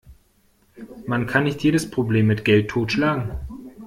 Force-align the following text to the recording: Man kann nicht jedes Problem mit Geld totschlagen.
Man 1.05 1.27
kann 1.27 1.43
nicht 1.43 1.61
jedes 1.61 1.91
Problem 1.91 2.25
mit 2.25 2.43
Geld 2.43 2.71
totschlagen. 2.71 3.33